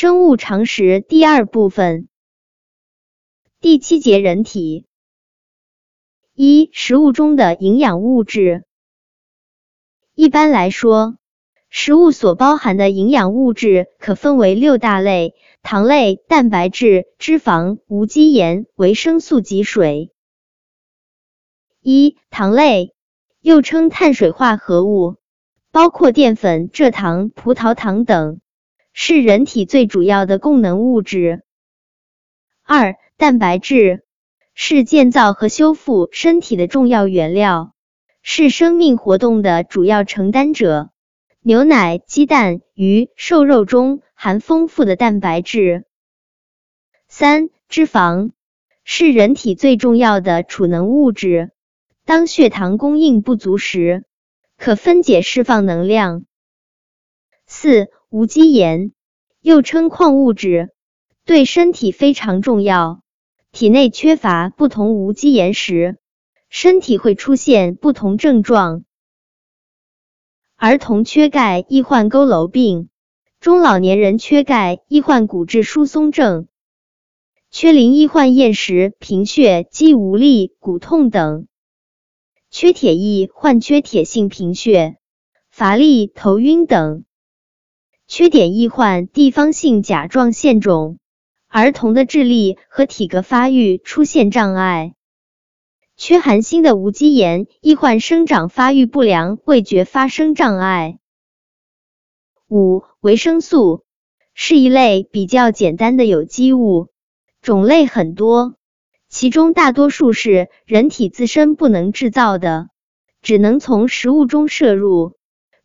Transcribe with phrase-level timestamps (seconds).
[0.00, 2.08] 生物常识第二部分
[3.60, 4.86] 第七节人体
[6.32, 8.64] 一食物中的营养物质。
[10.14, 11.18] 一般来说，
[11.68, 20.14] 食物所包含的营养物质可分为六大类：糖类、蛋白质、脂肪、无机盐、维生素及水。
[21.82, 22.94] 一、糖类，
[23.42, 25.16] 又称碳水化合物，
[25.70, 28.40] 包括淀粉、蔗糖、葡萄糖等。
[29.02, 31.42] 是人体最主要的供能物质。
[32.62, 34.04] 二、蛋白质
[34.52, 37.72] 是建造和修复身体的重要原料，
[38.20, 40.90] 是生命活动的主要承担者。
[41.40, 45.86] 牛奶、鸡蛋、鱼、瘦肉中含丰富的蛋白质。
[47.08, 48.32] 三、脂肪
[48.84, 51.52] 是人体最重要的储能物质，
[52.04, 54.04] 当血糖供应不足时，
[54.58, 56.26] 可分解释放能量。
[57.46, 58.90] 四、无机盐
[59.40, 60.70] 又称矿物质，
[61.24, 63.02] 对身体非常重要。
[63.52, 65.96] 体内缺乏不同无机盐时，
[66.48, 68.84] 身体会出现不同症状。
[70.56, 72.88] 儿童缺钙易患佝偻病，
[73.38, 76.48] 中老年人缺钙易患骨质疏松症，
[77.52, 81.46] 缺磷易患厌食、贫血、肌无力、骨痛等。
[82.50, 84.96] 缺铁易患缺铁性贫血、
[85.48, 87.04] 乏力、头晕等。
[88.12, 90.98] 缺碘易患地方性甲状腺肿，
[91.46, 94.94] 儿童的智力和体格发育出现障碍。
[95.96, 100.98] 缺含锌的无机盐易患生长发育不良、味觉发生障碍。
[102.48, 103.84] 五、维生素
[104.34, 106.88] 是一类比较简单的有机物，
[107.40, 108.56] 种类很多，
[109.08, 112.70] 其中大多数是人体自身不能制造的，
[113.22, 115.19] 只能从食物中摄入。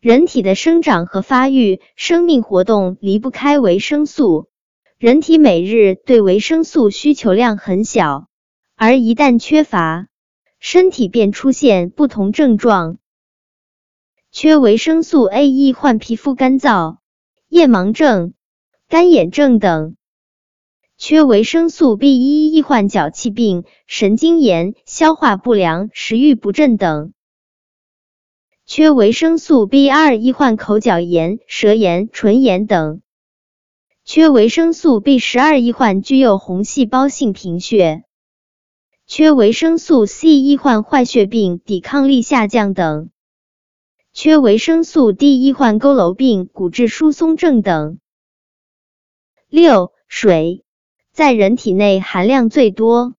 [0.06, 4.50] 人体的生长和发育、生命活动离不开维生素。
[5.00, 8.28] 人体每日对维生素需求量很小，
[8.76, 10.06] 而一旦缺乏，
[10.60, 13.00] 身体便出现不同症状。
[14.32, 16.98] 缺维生素 A 易患皮肤干燥、
[17.50, 18.36] 夜盲症、
[18.88, 19.96] 干眼症等；
[21.00, 27.15] 缺维生素 B 一易患脚气病、神经炎、消化不良、食欲不振等。
[28.68, 33.02] 缺维生素 B 二易患口角炎、舌炎、唇炎等；
[34.04, 38.02] 缺维生素 B 十二易患具有红细胞性贫血；
[39.06, 43.12] 缺维生素 C 易患坏血病、抵抗力下降等；
[44.14, 48.00] 缺维生素 D 易患佝偻病、骨质疏松症等。
[49.48, 50.66] 六、水
[51.12, 53.14] 在人体内含量最多，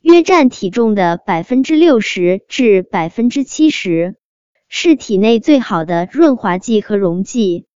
[0.00, 4.16] 约占体重的百分之六十至百分之七十。
[4.74, 7.66] 是体内最好的润滑剂和溶剂，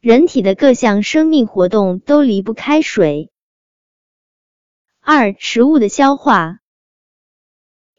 [0.00, 3.30] 人体的各项生命活动都离不开水。
[5.02, 6.60] 二、食物的消化：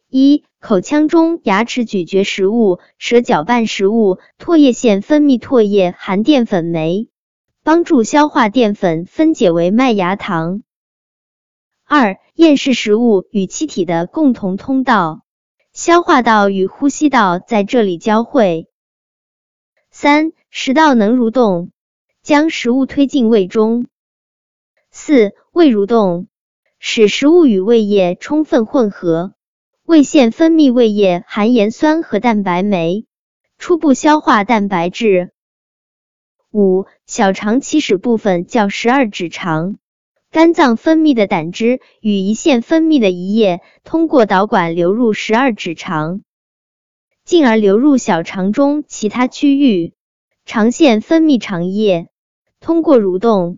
[0.10, 7.10] 一、口腔中牙齿咀嚼食物，舌搅拌食物，唾液腺分泌唾液含淀粉酶，
[7.64, 10.64] 帮助消化淀粉分解为麦芽糖。
[11.86, 15.27] 二、咽是食物与气体的共同通道。
[15.78, 18.68] 消化道与呼吸道在这里交汇。
[19.92, 21.72] 三、食道能蠕动，
[22.24, 23.86] 将食物推进胃中。
[24.90, 26.30] 四、胃蠕动，
[26.80, 29.36] 使食物与胃液充分混合，
[29.84, 33.06] 胃腺分泌胃液含盐酸和蛋白酶，
[33.60, 35.32] 初步消化蛋白质。
[36.52, 39.78] 五、小肠起始部分叫十二指肠。
[40.38, 46.22] 肝脏分泌的胆汁与胰腺分泌的胰液通过导管流入十二指肠，
[47.26, 49.96] 进而流入小肠中其他区域。
[50.46, 52.10] 肠腺分泌肠液，
[52.60, 53.58] 通过蠕动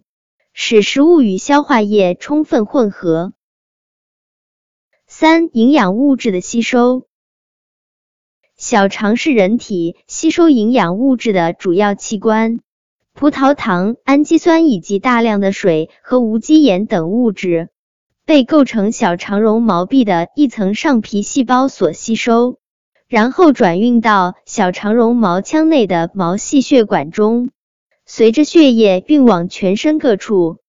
[0.53, 3.33] 使食物与消化液充分混合。
[5.05, 7.09] 三、营养物质的吸收。
[8.55, 12.61] 小肠是人体吸收营养物质的主要器官。
[13.19, 17.67] 葡萄糖、氨基酸以及大量的水和无机盐等物质
[18.25, 22.59] 被构成小肠绒毛壁的一层上皮细胞所吸收，
[23.09, 27.49] 然后转运到小肠绒毛腔内的毛细血管中，
[28.05, 30.59] 随着血液运往全身各处。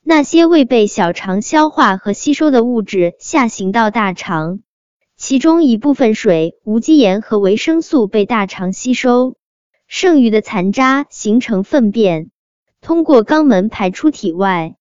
[0.00, 4.60] 那些未被小肠消化和吸收的物质下行到大肠，
[5.16, 9.34] 其中一部分水、无机盐和维生素被大肠吸收。
[9.94, 12.30] 剩余的残渣形成粪便，
[12.80, 14.74] 通过肛门排出体外。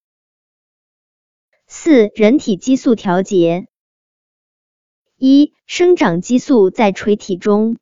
[1.67, 3.67] 四、人体激素调节。
[5.17, 7.75] 一、生长激素在垂体中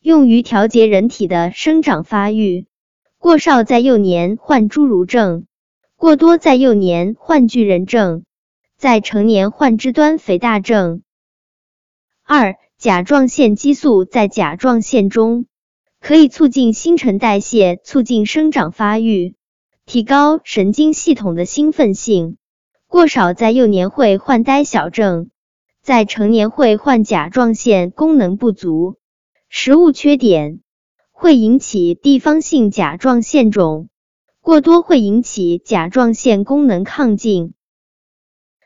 [0.00, 2.66] 用于调节人体的生长发育。
[3.16, 5.46] 过少在幼年患侏儒症，
[5.94, 8.24] 过多在幼年患巨人症，
[8.76, 11.04] 在成年患肢端肥大症。
[12.24, 15.46] 二、甲状腺激素在甲状腺中
[16.02, 19.36] 可以促进新陈代谢，促进生长发育，
[19.86, 22.38] 提高神经系统的兴奋性。
[22.88, 25.30] 过少在幼年会患呆小症，
[25.80, 28.96] 在成年会患甲状腺功能不足。
[29.48, 30.58] 食物缺点
[31.12, 33.88] 会引起地方性甲状腺肿，
[34.40, 37.54] 过多会引起甲状腺功能亢进。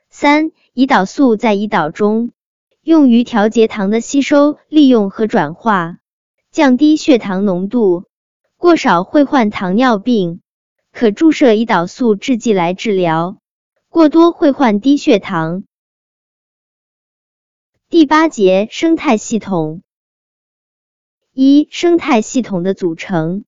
[0.09, 2.31] 三、胰岛素在胰岛中。
[2.83, 5.99] 用于调节糖的吸收、利用和转化，
[6.57, 8.07] 降低血糖浓度。
[8.57, 10.41] 过少会患糖尿病，
[10.91, 13.37] 可注射胰岛素制剂来治疗。
[13.91, 15.65] 过多会患低血糖。
[17.91, 19.83] 第八节生态系统
[21.35, 23.45] 一、生态系统的组成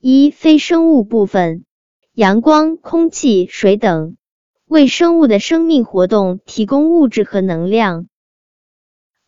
[0.00, 1.64] 一、非生物部分：
[2.12, 4.16] 阳光、空气、水等。
[4.66, 8.08] 为生物的生命活动提供物质和能量。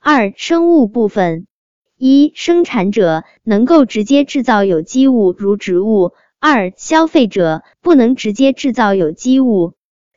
[0.01, 1.47] 二、生物部分：
[1.97, 9.75] 一、生产者能够直接制造有机物，如植物；二、消费者不能直接制造有机物，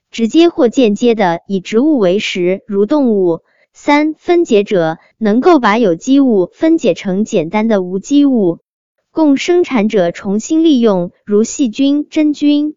[0.09, 3.44] 直接或间接的以植物为食，如动物；
[3.74, 8.59] 三、分解者能够把有机物分解成简单的无机物，
[9.12, 12.75] 供生产者重新利用，如细菌、真菌。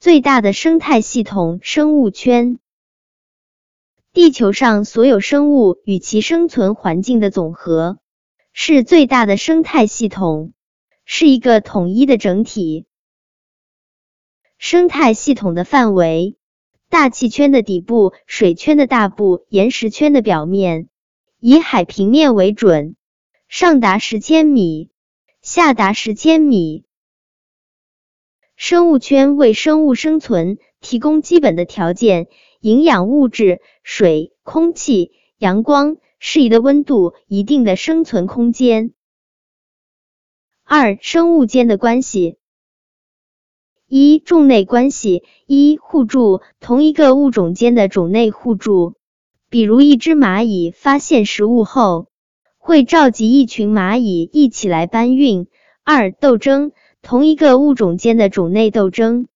[0.00, 2.58] 最大的生态系统——生物圈，
[4.18, 8.00] 地球上所有生物与其生存环境的总和，
[8.52, 10.54] 是最大的生态系统，
[11.04, 12.86] 是一个统一的整体。
[14.58, 16.36] 生态系统的范围：
[16.90, 20.88] 大气圈的底部、水圈的大部、岩石圈的表面，
[21.38, 22.96] 以海平面为准，
[23.46, 24.90] 上达十千米，
[25.42, 26.87] 下达十千米。
[28.60, 32.26] 生物圈为生物生存提供基本的条件，
[32.60, 38.90] 营养物质、水、空气、阳光、适宜的温度、一定的生存空间。
[40.64, 42.38] 二、生物间的关系：
[43.86, 48.94] 一、种内关系：一、互助，同一个物种间的种内互助。
[49.48, 52.08] 比如一只蚂蚁发现食物后，
[52.56, 55.46] 会召集一群蚂蚁一起来搬运。
[55.84, 56.72] 二、斗争。
[57.02, 59.28] 同一个物种间的种内斗争，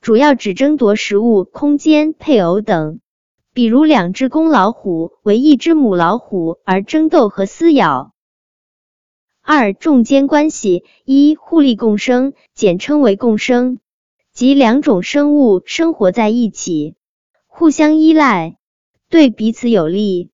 [0.00, 3.00] 主要指争夺食物、空间、配偶等。
[3.52, 8.12] 比如两只公老虎为一只母老虎而争斗和撕咬。
[9.42, 13.78] 二、种间关系：一、互利共生，简称为共生，
[14.32, 16.94] 即两种生物生活在一起，
[17.46, 18.58] 互相依赖，
[19.10, 20.30] 对彼此有利，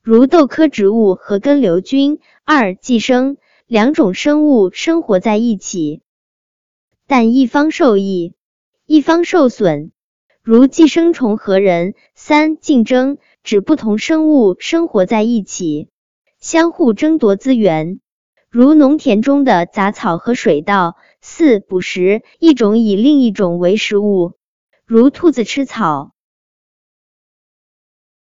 [0.00, 2.20] 如豆科植物和根瘤菌。
[2.44, 6.02] 二、寄生，两种生物生活在一起。
[7.10, 8.34] 但一方受益，
[8.84, 9.92] 一方受损，
[10.42, 11.94] 如寄生虫和人。
[12.14, 15.88] 三、竞争指不同生物生活在一起，
[16.38, 18.00] 相互争夺资源，
[18.50, 20.96] 如农田中的杂草和水稻。
[21.22, 24.34] 四、捕食一种以另一种为食物，
[24.84, 26.12] 如兔子吃草，